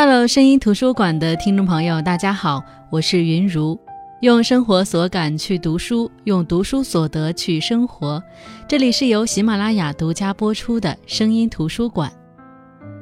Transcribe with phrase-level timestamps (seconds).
[0.00, 3.76] Hello，声音图书馆的听众朋友，大家好，我是云如，
[4.20, 8.22] 用生活所感去读书，用读书所得去生活。
[8.68, 12.12] 这里是由喜马拉雅独家播出的声音图书馆。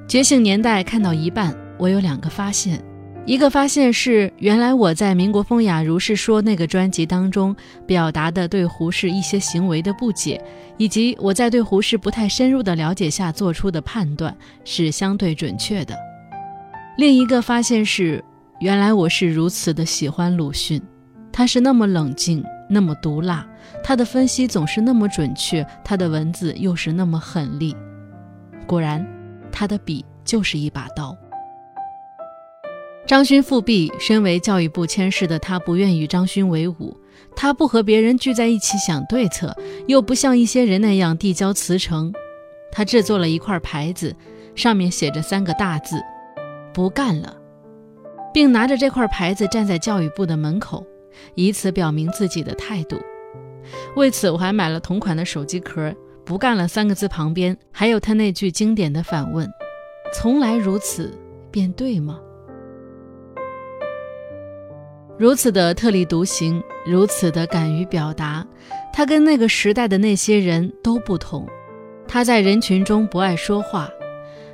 [0.09, 2.82] 觉醒年代看到一半，我有两个发现。
[3.26, 7.54] 一个发现是，原来我在《民国风雅如是说》那个专辑当中
[7.86, 10.43] 表达的对胡适一些行为的不解，
[10.79, 15.94] 以及我在对胡适不太深入的了解下做出的判断是相对准确的。
[16.96, 18.25] 另一个发现是，
[18.59, 20.81] 原来我是如此的喜欢鲁迅，
[21.31, 23.46] 他是那么冷静，那么毒辣，
[23.85, 27.77] 他的分析总是那么准确，他的文字又是那么狠厉。
[28.67, 29.07] 果然，
[29.53, 31.14] 他的笔就是一把刀。
[33.06, 36.98] 张勋复辟，身为教育部佥事的他不愿与张勋为伍，
[37.37, 39.55] 他不和别人聚在一起想对策，
[39.87, 42.11] 又不像一些人那样递交辞呈，
[42.73, 44.17] 他制作了一块牌子，
[44.55, 46.03] 上面写着三个大字
[46.77, 47.35] ：“不干了”，
[48.35, 50.87] 并拿着这块牌子站在教育部的门口，
[51.35, 53.01] 以此表明自己的态度。
[53.95, 55.91] 为此，我还买了同款的手机壳
[56.23, 59.51] ，“不干了”三个字旁边还有他那句经典的反问
[60.13, 61.19] ：“从来如此，
[61.51, 62.21] 便对吗？”
[65.19, 68.47] 如此的特立独行，如此的敢于表达，
[68.93, 71.49] 他跟那个时代的那些人都不同。
[72.07, 73.89] 他在人群中不爱说话，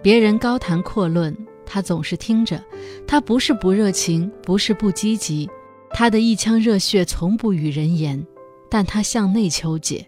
[0.00, 2.62] 别人高谈阔论，他总是听着。
[3.06, 5.48] 他不是不热情，不是不积极，
[5.91, 8.27] 他的一腔热血从不与人言，
[8.70, 10.06] 但他向内求解。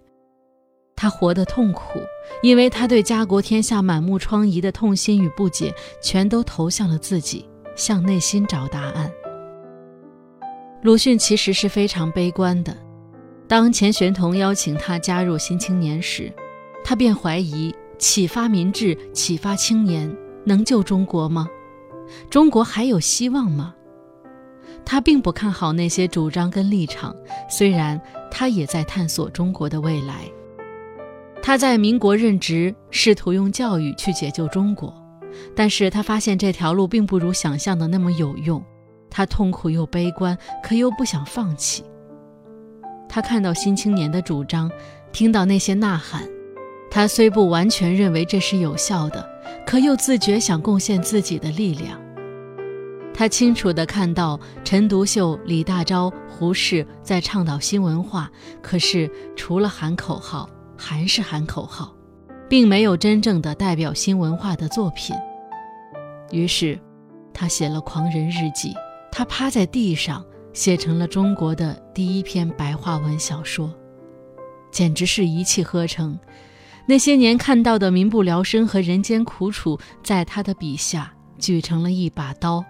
[0.97, 1.99] 他活得痛苦，
[2.43, 9.11] 因为他对家国天下满目疮痍的痛心与不解，全都投向了自己，向内心找答案。
[10.83, 12.77] 鲁迅其实是非常悲观的。
[13.49, 16.33] 当钱玄同邀请他加入《新青年》时，
[16.85, 21.49] 他便怀疑：启发民智、启发青年，能救中国吗？
[22.31, 23.75] 中国还有希望吗？
[24.85, 27.15] 他并不看好那些主张跟立场，
[27.49, 28.01] 虽然
[28.31, 30.31] 他也在探索中国的未来。
[31.43, 34.95] 他在民国任职，试图用教育去解救中国，
[35.55, 38.63] 但是他发现这条路并不如想象的那么有用。
[39.11, 41.85] 他痛苦又悲观，可又不想放弃。
[43.09, 44.71] 他看到《新青年》的主张，
[45.13, 46.27] 听到那些呐喊，
[46.95, 49.29] 他虽不完全认为这是有效的，
[49.67, 52.01] 可又自觉想贡献自己的力量。
[53.13, 58.31] 他清楚地看到陈独秀、李大钊、胡适在倡导新文化，
[58.63, 61.93] 可是除了喊口号，还是喊口号，
[62.49, 65.17] 并没有真正的代表新文化的作品。
[66.31, 66.79] 于是，
[67.33, 68.69] 他写了《狂人日记》。
[69.11, 73.69] 他趴在地上，写成了中国的第一篇白话文小说，
[74.71, 76.17] 简直是一气呵成。
[76.87, 82.65] 那些年看到的民不聊生和人间苦楚，在他的笔下锯成了一把刀。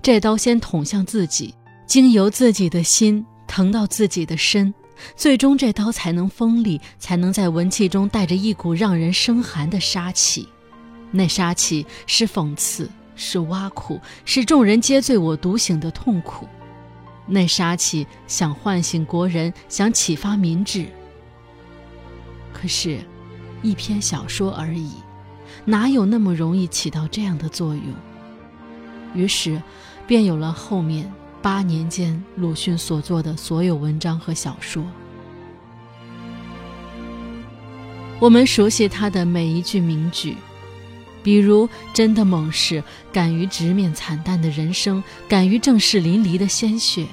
[0.00, 1.54] 这刀先捅向自己，
[1.86, 4.72] 经由自己的心疼到自己的身，
[5.16, 10.48] 最终这刀才能锋利，才能在文气中带着一股让人生寒的杀气。
[11.10, 12.90] 那杀气是讽刺。
[13.14, 16.48] 是挖苦，是众人皆醉我独醒的痛苦。
[17.26, 20.86] 那杀气想唤醒国人，想启发民智。
[22.54, 22.98] 可是，
[23.62, 24.90] 一篇小说而已，
[25.64, 27.84] 哪有那么容易起到这样的作用？
[29.14, 29.62] 于是，
[30.06, 34.84] 便有了后面八年间鲁迅所做的所有文章和小说。
[38.18, 40.36] 我们熟悉他的每一句名句。
[41.24, 47.06] 比如，真的猛士敢于直面惨淡的人生，敢于正视淋漓的鲜血；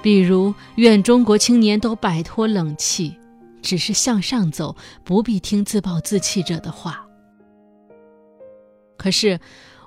[0.00, 3.16] 比如，愿中国青年都摆脱冷气，
[3.64, 7.04] 只是向上走，不必听自暴自弃者的话。
[8.96, 9.40] 可是，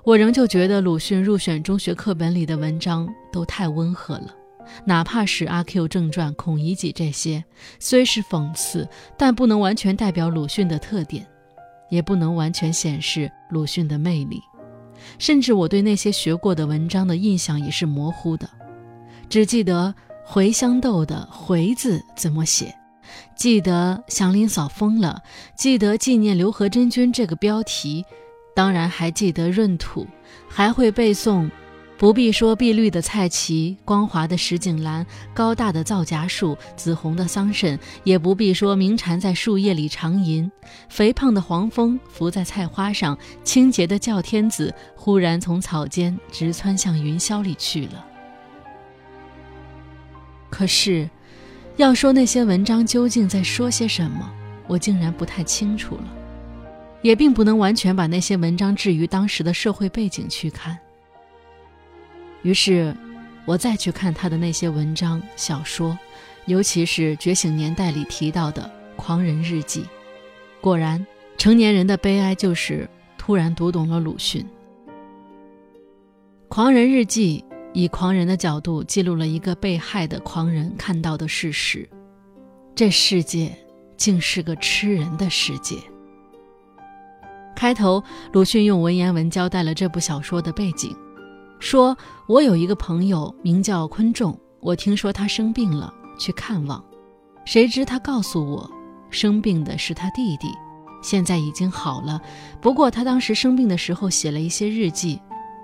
[0.04, 4.34] 我仍旧觉得鲁迅入选中学课本里的文章都太温和了，
[4.84, 7.42] 哪怕是《阿 Q 正传》《孔乙己》这些，
[7.78, 8.86] 虽是讽刺，
[9.16, 11.26] 但不能完全代表鲁迅的特点。
[11.90, 14.42] 也不能完全显示鲁迅的魅力，
[15.18, 18.46] 甚至我对那些学过的文章的印象也是模糊的，
[19.30, 19.94] 只记得
[20.28, 22.74] 茴香豆的“茴”字怎么写，
[23.36, 25.22] 记得祥林嫂疯了，
[25.56, 28.04] 记得纪念刘和珍君这个标题，
[28.54, 30.06] 当然还记得闰土，
[30.48, 31.50] 还会背诵。
[31.96, 40.48] 不必说碧绿的菜畦，光滑的石井栏，高大的皂荚树，紫红的桑葚，也不必说鸣蝉在树叶里长吟，
[40.88, 48.06] 肥胖的黄蜂伏在菜花上，清洁的叫天子忽然从草间直窜向云霄里去了。
[50.48, 51.10] 可是，
[51.78, 54.28] 要说那些文章究竟在说些什么，
[54.66, 56.04] 我竟然不太清楚了，
[57.02, 60.76] 也并不能完全把那些文章置于当时的社会背景去看。
[62.42, 62.92] 于是，
[63.44, 65.96] 我再去看他的那些文章、小说，
[66.46, 68.62] 尤其是《觉醒年代》里提到的
[68.96, 69.82] 《狂人日记》。
[70.60, 74.42] 果然，成年人的悲哀就是突然读懂了鲁迅。
[76.48, 81.88] 《狂人日记》以狂人的角度记录了一个被害的狂人看到的事实：
[82.74, 83.56] 这世界
[83.96, 85.76] 竟是个吃人的世界。
[87.54, 90.96] 开头，鲁迅用文言文交代了这部小说的背景，
[91.58, 91.96] 说
[92.28, 96.84] ：“我有一个朋友名叫昆仲，我听说他生病了，去看望，
[97.44, 98.70] 谁知他告诉我。”
[99.10, 100.48] 生病的是他弟弟，
[101.02, 102.20] 现在已经好了。
[102.60, 105.18] 不过他当时生病的时候写了一些日记，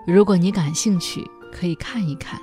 [0.06, 1.22] 如果你感兴趣，
[1.54, 2.38] 可以看一看。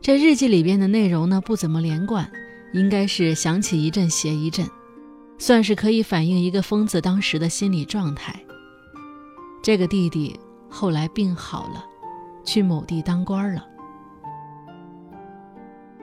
[0.00, 2.28] 这日记里边的内容呢，不怎么连贯，
[2.72, 4.66] 应该是想起一阵写一阵，
[5.38, 8.34] 算是可以反映一个疯子当时的心理状态。
[9.62, 10.36] 这个弟弟
[10.68, 11.84] 后来病好了，
[12.44, 13.64] 去某地当官了。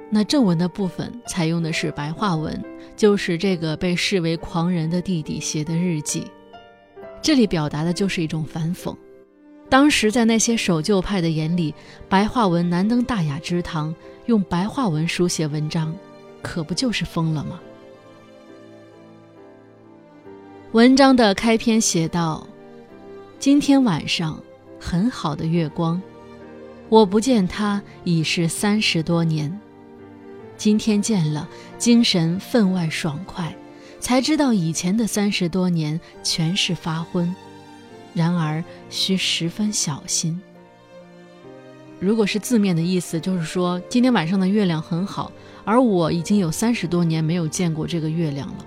[0.09, 2.63] 那正文的部分采用的是白话文，
[2.95, 6.25] 就是这个被视为狂人的弟弟写的日记。
[7.21, 8.95] 这里表达的就是一种反讽。
[9.69, 11.73] 当时在那些守旧派的眼里，
[12.09, 13.93] 白话文难登大雅之堂，
[14.25, 15.95] 用白话文书写文章，
[16.41, 17.59] 可不就是疯了吗？
[20.71, 22.47] 文章的开篇写道
[23.39, 24.41] ：“今天晚上
[24.79, 26.01] 很好的月光，
[26.89, 29.59] 我不见他已是三十多年。”
[30.57, 33.55] 今天见了，精神分外爽快，
[33.99, 37.33] 才知道以前的三十多年全是发昏。
[38.13, 40.39] 然而需十分小心。
[41.99, 45.31] 如果是字面的意思，就是说今天晚上的月亮很好，
[45.65, 48.65] 而我已经有三十多年没有见过这个月亮了。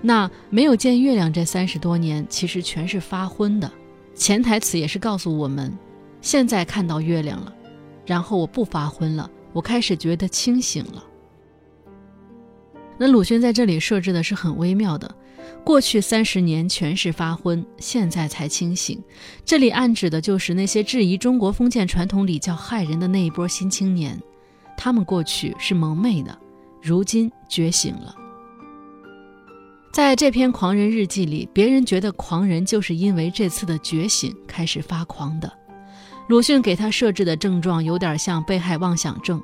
[0.00, 3.70] 那没有见月亮这三十多年，其实全是发昏的。
[4.14, 5.76] 潜台词也是告诉我们，
[6.20, 7.52] 现在看到月亮了，
[8.06, 11.04] 然后我不发昏了，我开始觉得清醒了。
[12.96, 15.12] 那鲁迅在这里设置的是很微妙的，
[15.64, 19.02] 过去三十年全是发昏，现在才清醒。
[19.44, 24.18] 这里暗指的就是那些质疑中国封建传统礼教害人的那一波新青年，
[24.76, 26.38] 他们过去是蒙昧的，
[26.82, 28.14] 如今觉醒了。
[29.92, 35.52] 在这篇狂人日记里，别人觉得狂人就是因为这次的觉醒开始发狂的。
[36.28, 39.42] 鲁迅给他设置的症状有点像被害妄想症。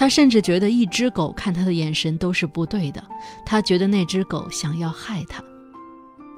[0.00, 3.04] 他甚至觉得一只狗看他的眼神都是不对的，
[3.44, 5.44] 他觉得那只狗想要害他，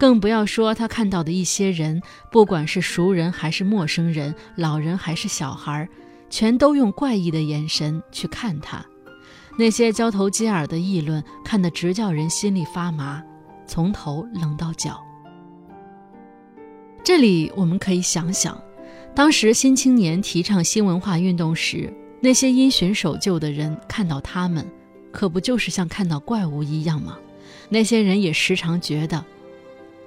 [0.01, 5.89] 更不要说他看到的一些人，不管是熟人还是陌生人，老人还是小孩，
[6.29, 8.85] 全都用怪异的眼神去看他。
[9.57, 13.23] 那些交头接耳的议论，看得直叫人心里发麻，
[13.69, 15.01] 从头冷到脚。
[17.05, 18.61] 这里我们可以想想，
[19.15, 21.97] 当时新青年提倡新文化运动时。
[22.25, 24.65] 那些因循守旧的人看到他们，
[25.11, 27.19] 可不就是像看到怪物一样吗？
[27.69, 29.25] 那些人也时常觉得，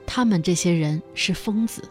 [0.06, 1.84] 他们这些人是疯子。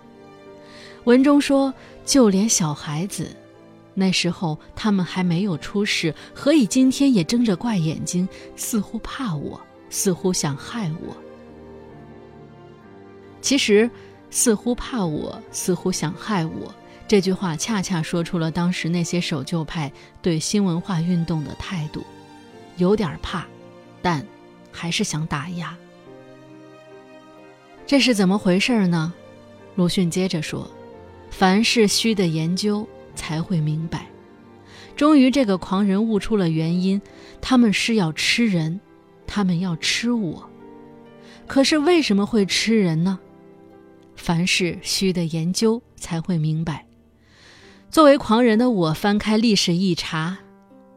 [1.04, 1.72] 文中说，
[2.06, 3.36] 就连小孩子，
[3.92, 9.60] 那时候他们还没有出世，何以今天也睁着怪眼睛，似乎怕我，
[9.90, 11.14] 似乎想害我？
[13.42, 13.90] 其实，
[14.30, 16.74] 似乎怕我，似乎想害我。
[17.06, 19.92] 这句话恰恰说出了当时那些守旧派
[20.22, 22.02] 对新文化运动的态度，
[22.78, 23.44] 有点怕，
[24.00, 24.26] 但
[24.72, 25.76] 还是想打压。
[27.86, 29.12] 这是怎么回事呢？
[29.74, 30.70] 鲁迅接着说
[31.30, 34.06] ：“凡是虚的研究才会明白。
[34.96, 37.02] 终于，这个狂人悟出了原因，
[37.42, 38.80] 他们是要吃人，
[39.26, 40.48] 他们要吃我。
[41.46, 43.18] 可是为什么会吃人呢？
[44.16, 46.83] 凡是虚的研究才会明白。”
[47.94, 50.36] 作为狂人的我，翻开历史一查，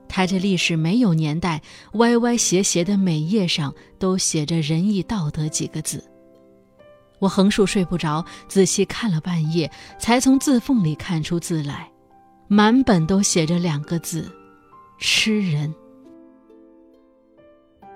[0.09, 1.61] 他这历史没有年代，
[1.93, 6.03] 歪歪斜斜的每页上都写着“仁义道德”几个字。
[7.19, 11.87] 我横竖睡不着，仔细看了半夜，才从字缝里看出字来，
[12.47, 14.27] 满本都写着两个字
[14.97, 15.71] ：“吃人。”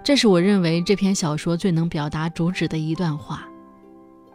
[0.06, 3.50] 这是我认为这篇小说最能表达主旨的一段话。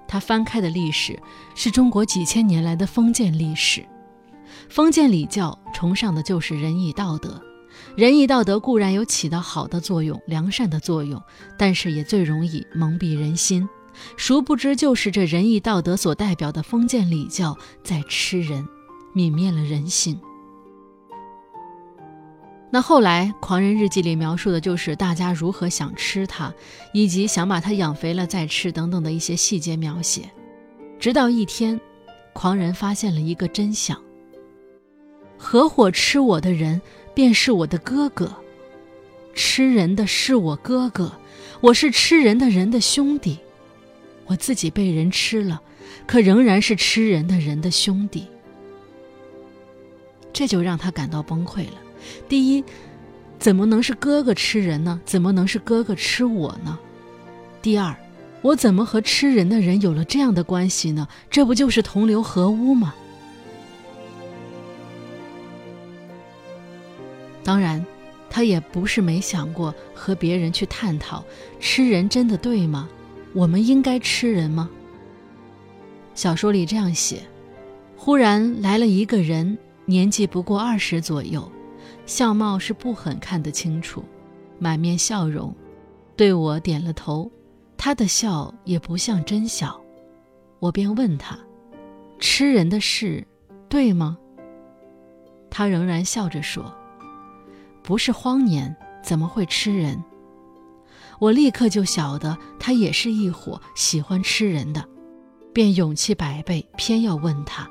[0.08, 1.16] 他翻开的历史
[1.54, 3.86] 是中国几千年来的封建历史。
[4.68, 7.40] 封建礼教崇尚的就是仁义道德，
[7.96, 11.22] 仁义道德固然有起到好的作用、良善的作用，
[11.58, 13.68] 但是也最容易蒙蔽人心。
[14.16, 18.66] 殊不知，就是这仁义道德所代表的封建礼教在吃人，
[19.14, 20.20] 泯灭了人性。
[22.68, 26.52] 那后来，《狂人日记》里描述的就是大家如何想吃他，
[26.92, 30.28] 以及想把他养肥了再吃等等的一些细节描写。
[30.98, 31.80] 直到一天，
[32.34, 33.98] 狂人发现了一个真相。
[35.38, 36.80] 合伙吃我的人
[37.14, 38.34] 便是我的哥哥，
[39.34, 41.12] 吃人的是我哥哥，
[41.60, 43.38] 我是吃人的人的兄弟，
[44.26, 45.60] 我自己被人吃了，
[46.06, 48.26] 可仍然是吃人的人的兄弟。
[50.32, 51.74] 这就让他感到崩溃了。
[52.28, 52.64] 第一，
[53.38, 55.00] 怎么能是哥哥吃人呢？
[55.04, 56.78] 怎么能是哥哥吃我呢？
[57.62, 57.96] 第二，
[58.42, 61.08] 我怎么和吃人的人有了这样的关系呢？
[61.30, 62.94] 这不就是同流合污吗？
[67.46, 67.86] 当然，
[68.28, 71.24] 他也不是没想过和别人去探讨：
[71.60, 72.88] 吃人真的对吗？
[73.34, 74.68] 我们应该吃人吗？
[76.12, 77.22] 小说里这样写：
[77.96, 81.48] 忽然来了一个人，年纪不过二十左右。
[82.04, 84.04] 相貌是不很看得清楚，
[84.58, 85.54] 满面笑容，
[86.16, 87.30] 对我点了头。
[87.76, 89.80] 他的笑也不像真笑，
[90.58, 91.38] 我便问他
[92.18, 93.24] ：“吃人的事，
[93.68, 94.18] 对吗？”
[95.48, 96.74] 他仍然笑着说
[97.86, 100.02] ：“不是荒年，怎么会吃人？”
[101.18, 104.84] 我立刻就晓得他也是一伙喜欢吃人的，
[105.54, 107.66] 便勇气百倍，偏要问他：“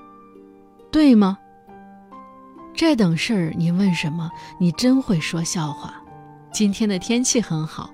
[0.89, 1.37] 对吗？”
[2.73, 4.31] 这等事儿你问什么？
[4.59, 6.01] 你真会说笑话。
[6.51, 7.89] 今天的天气很好，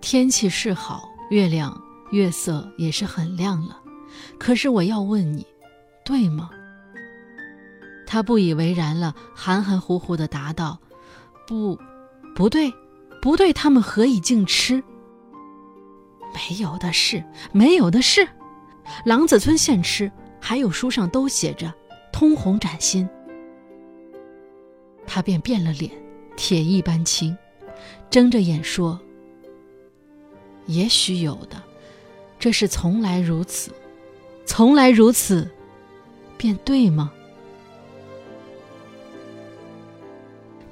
[0.00, 1.78] 天气是好，月亮
[2.12, 3.76] 月色也是很亮了。
[4.38, 5.46] 可是我要问你，
[6.04, 6.48] 对吗？
[8.06, 10.78] 他不以为然了，含含糊糊地答道
[11.46, 11.78] ：“不，
[12.34, 12.72] 不对，
[13.20, 14.82] 不对，他们何以竟吃？
[16.32, 17.22] 没有的事，
[17.52, 18.26] 没有的事。
[19.04, 20.10] 狼子村现吃，
[20.40, 21.72] 还有书上都写着，
[22.12, 23.08] 通红崭新。”
[25.06, 25.90] 他便变了脸，
[26.36, 27.36] 铁一般青，
[28.10, 28.98] 睁着眼说
[30.66, 31.62] ：“也许有的，
[32.38, 33.70] 这是从来如此，
[34.44, 35.50] 从来如此，
[36.36, 37.12] 便对吗？”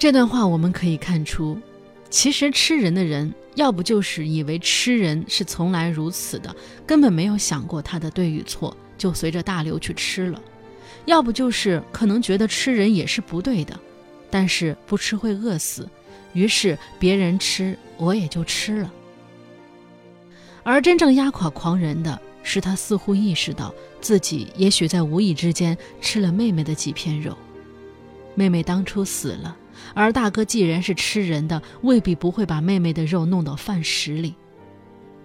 [0.02, 1.56] 这段话我们可以看出，
[2.10, 6.52] 其实吃人的人，要不就是以为吃人是从来如此的，
[6.84, 10.40] 根本没有想过他的对与错，就随着大流去吃了；
[11.06, 13.78] 要不就是可能觉得吃人也是不对的。
[14.28, 15.88] 但是不吃会饿死，
[16.32, 18.92] 于是别人吃我也就吃了。
[20.64, 27.38] 而真正压垮狂人的是，他似乎意识到自己也许在无意之间吃了妹妹的几片肉。
[28.34, 29.56] 妹妹当初死了，
[29.94, 34.34] 而大哥既然是吃人的，未必不会把妹妹的肉弄到饭食里。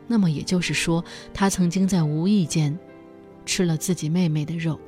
[0.07, 2.77] 那么也就是说，他曾经在无意间
[3.45, 4.79] 吃了自己妹妹的肉，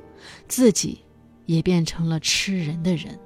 [0.48, 1.00] 自己
[1.46, 3.18] 也变成了吃人的人。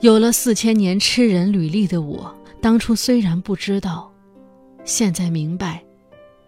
[0.00, 4.12] 有了四千年吃人履历的我，当初虽然不知道，
[4.84, 5.82] 现在明白，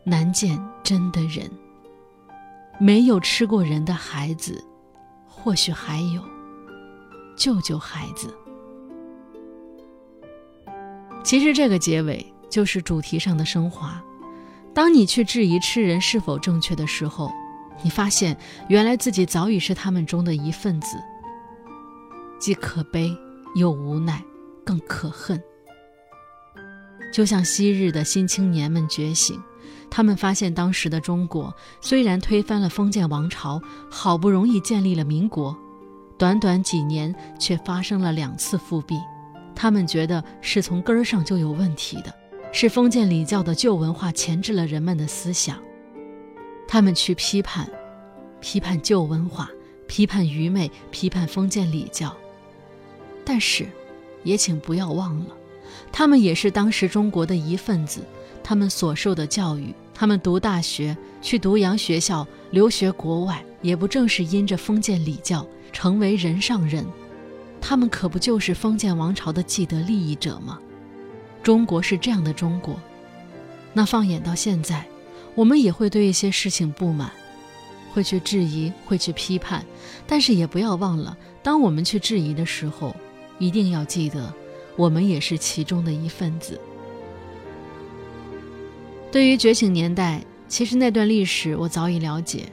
[0.05, 1.51] 难见真的人。
[2.79, 4.65] 没有吃过人的孩子，
[5.29, 6.23] 或许还有，
[7.41, 8.37] 救救孩子。
[11.25, 13.99] 其实这个结尾就是主题上的升华。
[14.75, 17.33] 当你去质疑吃人是否正确的时候，
[17.83, 18.37] 你发现
[18.69, 20.99] 原来自己早已是他们中的一份子，
[22.39, 23.11] 既可悲。
[23.57, 24.23] 又无奈，
[24.65, 25.43] 更可恨。
[27.13, 29.43] 就像昔日的新青年们觉醒，
[29.91, 35.59] 他们发现当时的中国虽然推翻了封建王朝，好不容易建立了民国，
[36.21, 39.01] 短短几年却发生了两次复辟。
[39.55, 42.15] 他们觉得是从根儿上就有问题的，
[42.53, 45.59] 是封建礼教的旧文化钳制了人们的思想。
[46.69, 47.67] 他们去批判，
[48.39, 49.49] 批判旧文化，
[49.87, 52.15] 批判愚昧，批判封建礼教。
[53.25, 53.67] 但是，
[54.23, 55.35] 也请不要忘了，
[55.91, 58.03] 他们也是当时中国的一份子。
[58.45, 66.87] 他们所受的教育，他们读大学、去读洋学校、留学国外，也不正是因着封建礼教成为人上人？
[67.61, 70.59] 他们可不就是封建王朝的既得利益者吗？
[71.43, 72.79] 中国是这样的中国。
[73.73, 74.87] 那放眼到现在，
[75.35, 77.11] 我们也会对一些事情不满，
[77.93, 79.65] 会去质疑，会去批判，
[80.07, 82.95] 但是也不要忘了，当我们去质疑的时候。
[83.39, 84.31] 一定要记得，
[84.77, 86.61] 我们也是其中的一份子。
[89.11, 92.45] 对于《觉醒年代》，其实那段历史我早已了解，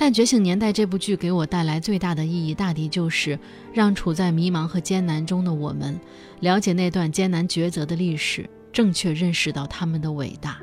[0.00, 3.36] 但《觉醒年代》这部剧给我带来最大的意义，大抵就是
[3.72, 5.98] 让处在迷茫和艰难中的我们，
[6.38, 10.60] 了解那段艰难抉择的历史，正确认识到他们的伟大。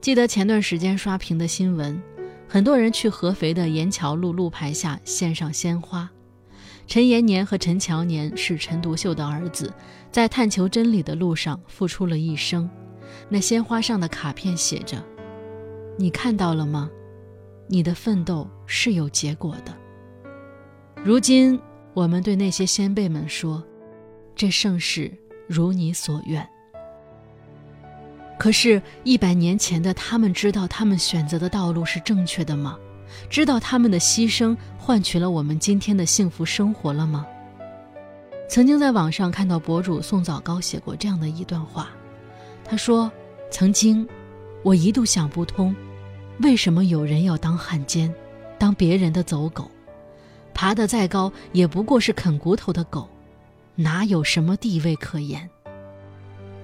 [0.00, 2.00] 记得前段时间刷屏的新闻，
[2.46, 6.08] 很多人去合肥的盐桥路路牌下献上鲜花。
[6.86, 9.74] 陈延年和陈乔年是陈独秀的儿子，
[10.12, 12.70] 在探求真理的路上付出了一生。
[13.28, 15.04] 那鲜花上的卡片写着
[15.98, 16.88] ：“你看到了吗？
[17.70, 19.72] 你的奋斗是有结果的。”
[21.02, 21.58] 如今，
[21.94, 23.64] 我们对那些先辈们说
[24.34, 25.10] ：“这盛世
[25.46, 26.46] 如你所愿。”
[28.38, 32.76] 可是，一百年前的他们知道他们选择的道路是正确的吗？
[33.28, 37.26] 知道他们的牺牲换取了我们今天的幸福生活了吗？
[38.48, 41.90] 曾经在网上看到博主宋早高写过这样的一段话，
[42.64, 43.10] 他说
[43.50, 44.08] ：“曾经，
[44.62, 45.74] 我一度想不通，
[46.42, 48.12] 为什么有人要当汉奸，
[48.58, 49.70] 当别人的走狗。”
[50.52, 53.08] 爬得再高，也不过是啃骨头的狗，
[53.76, 55.48] 哪有什么地位可言？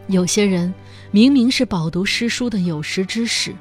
[0.08, 0.72] 有些人
[1.10, 3.54] 明明是饱读诗书的有识之士，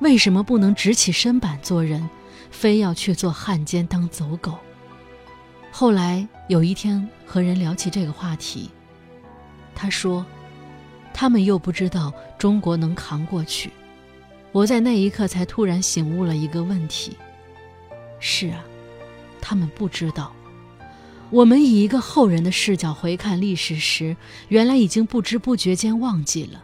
[0.00, 2.06] 为什么不能直起身板做人，
[2.50, 4.58] 非要去做汉奸当走狗？
[5.70, 8.70] 后来有一天和人聊起这个话题，
[9.74, 10.26] 他说
[11.14, 13.70] ：“他们又不知道中国能扛过去。”
[14.52, 17.16] 我在那一刻才突然醒悟了一个问题：
[18.20, 18.64] 是啊。
[19.44, 20.32] 他们不知道，
[21.28, 24.16] 我们以一个后人的视角回看历史时，
[24.48, 26.62] 原来已经不知不觉间忘记了。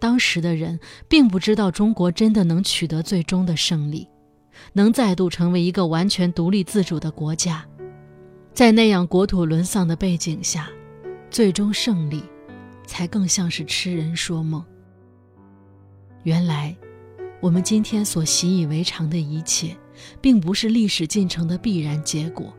[0.00, 4.08] 当时的人并不知道中国真的能取得最终的胜利，
[4.72, 7.64] 能再度成为一个完全独立自主的国家。
[8.52, 10.68] 在那样国土沦丧的背景下，
[11.30, 12.24] 最终胜利，
[12.86, 14.64] 才更像是痴人说梦。
[16.22, 16.76] 原来，
[17.40, 19.76] 我们今天所习以为常的一切。
[20.20, 22.52] 并不是历史进程的必然结果。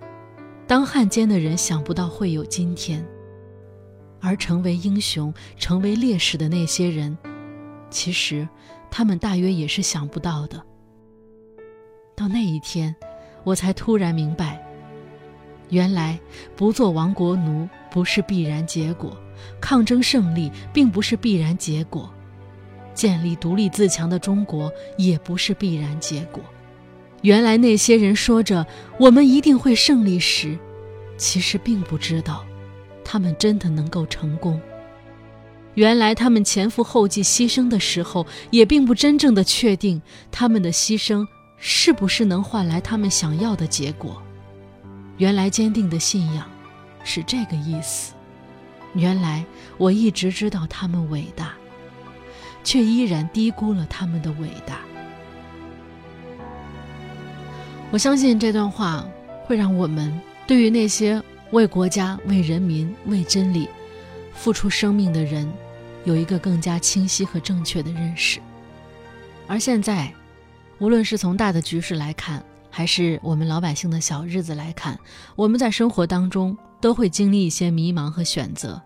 [0.67, 3.01] 当汉奸的人想不到会有今天，
[4.19, 7.17] 而成为英雄、成为烈士的那些人，
[7.89, 8.47] 其实
[8.91, 10.61] 他们大约也是想不到的。
[12.15, 12.93] 到那一天，
[13.43, 14.61] 我才突然明白，
[15.69, 16.19] 原来
[16.55, 19.17] 不做亡国奴不是必然结果，
[19.61, 22.13] 抗争胜利并不是必然结果，
[22.93, 26.43] 建立独立自强的中国也不是必然结果。
[27.21, 28.65] 原来那些人说着
[28.97, 30.57] “我们一定会胜利”时，
[31.17, 32.45] 其实并不知道，
[33.03, 34.59] 他们真的能够成功。
[35.75, 41.25] 原来他们前赴后继牺牲的时候，也并不真正的确定他们的牺牲
[41.57, 44.21] 是不是能换来他们想要的结果。
[45.17, 46.49] 原来坚定的信仰
[47.03, 48.13] 是这个意思。
[48.93, 49.45] 原来
[49.77, 51.53] 我一直知道他们伟大，
[52.63, 54.79] 却依然低估了他们的伟大。
[57.91, 59.03] 我相信这段话
[59.45, 60.13] 会让我们
[60.45, 63.67] 对于那些为国家、为人民、为真理
[64.33, 65.51] 付出生命的人，
[66.05, 68.39] 有一个更加清晰和正确的认识。
[69.47, 70.13] 而现在，
[70.77, 74.97] 无论是从大的局势来看，还是我们老百姓的小日子来看，
[75.35, 78.79] 我们在生活当中都会经历一些迷茫和选择。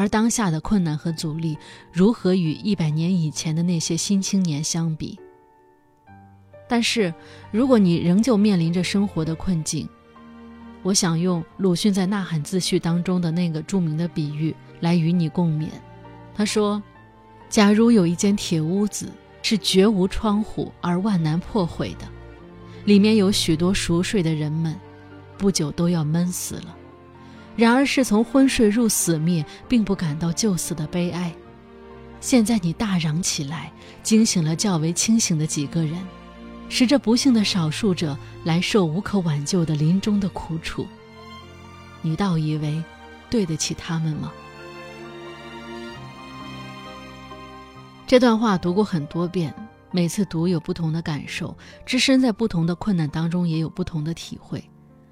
[0.00, 1.58] 而当下的困难和阻力，
[1.92, 5.20] 如何与一百年以前的那些新青年相比？
[6.66, 7.12] 但是，
[7.50, 9.86] 如果你仍旧面临着生活的困境，
[10.82, 15.68] 我想用鲁迅在《呐喊》自序当中的那个著名的比喻来与你共勉。
[16.34, 16.82] 他说
[17.50, 22.08] ：“假如有一间铁屋子是绝无窗户而万难破毁的，
[22.86, 24.74] 里面有许多熟睡的人们，
[25.36, 26.74] 不久都要闷死了。
[27.60, 31.30] 然而是从昏睡入死灭，并不感到就死的悲哀。
[32.18, 33.70] 现在你大嚷起来，
[34.02, 35.98] 惊醒了较为清醒的几个人。”
[36.70, 40.86] 使这不幸的少数者来受无可挽救的临终的苦楚，
[42.00, 42.82] 你倒以为
[43.28, 44.32] 对得起他们吗？
[48.06, 49.54] 这段话读过很多遍，
[49.90, 54.64] 每次读有不同的感受，置身在不同的困难当中也有不同的体会。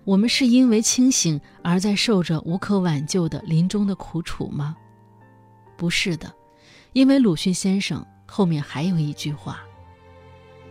[0.09, 4.75] 我们是因为清醒而在受着无可挽救的临终的苦楚吗？
[5.77, 6.33] 不是的，
[6.95, 9.61] 因为鲁迅先生后面还有一句话，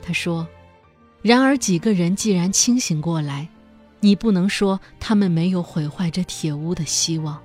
[0.02, 0.48] 他说。
[1.22, 3.48] 然而，几个人既然清醒过来，
[4.00, 7.40] 你不能说他们没有毁坏这铁屋的希望。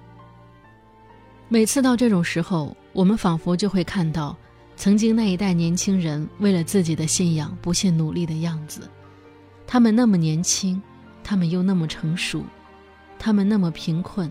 [1.50, 4.35] 每次到这种时候，我们仿佛就会看到
[4.76, 8.88] 曾经那一代年轻人为了自己的信仰不懈努力的样子。
[9.66, 10.81] 他们那么年轻，
[11.24, 12.44] 他们又那么成熟，
[13.18, 14.30] 他们那么贫困，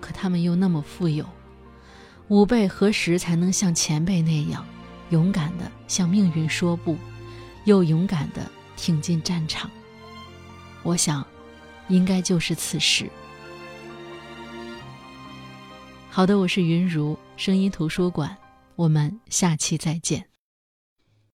[0.00, 1.24] 可他们又那么富有。
[2.28, 4.64] 吾辈何时才能像前辈那样，
[5.10, 6.96] 勇敢地向命运说不，
[7.64, 8.42] 又勇敢地？
[8.80, 9.68] 挺进战场，
[10.84, 11.26] 我想，
[11.88, 13.10] 应该就是此时。
[16.08, 18.36] 好的，我是云如声音图书馆，
[18.76, 20.24] 我们下期再见。